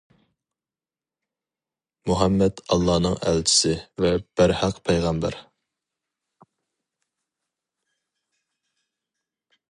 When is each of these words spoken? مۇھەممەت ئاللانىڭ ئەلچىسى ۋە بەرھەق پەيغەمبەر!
مۇھەممەت 2.11 2.63
ئاللانىڭ 2.75 3.17
ئەلچىسى 3.31 3.73
ۋە 4.05 4.11
بەرھەق 4.41 4.79
پەيغەمبەر! 4.89 5.37